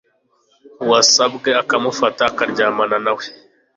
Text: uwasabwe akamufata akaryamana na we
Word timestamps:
uwasabwe 0.83 1.49
akamufata 1.61 2.21
akaryamana 2.29 2.97
na 3.05 3.11
we 3.17 3.25